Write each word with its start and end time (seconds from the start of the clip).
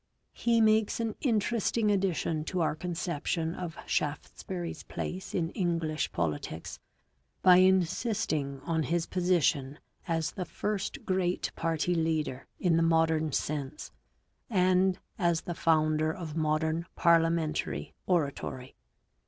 He 0.33 0.61
makes 0.61 0.99
an 0.99 1.13
interesting 1.21 1.91
addition 1.91 2.43
to 2.45 2.61
our 2.61 2.75
concep 2.75 3.27
tion 3.27 3.53
of 3.53 3.77
Shaftesbury's 3.85 4.81
place 4.81 5.35
in 5.35 5.51
English 5.51 6.11
politics, 6.11 6.79
by 7.43 7.57
insisting 7.57 8.61
on 8.61 8.81
his 8.81 9.05
position 9.05 9.77
as 10.07 10.31
the 10.31 10.43
first 10.43 11.05
great 11.05 11.51
party 11.55 11.93
leader 11.93 12.47
in 12.59 12.77
the 12.77 12.81
modern 12.81 13.31
sense, 13.31 13.91
and 14.49 14.97
as 15.19 15.41
the 15.41 15.53
founder 15.53 16.11
of 16.11 16.35
modern 16.35 16.87
parliamentary 16.95 17.93
oratory. 18.07 18.73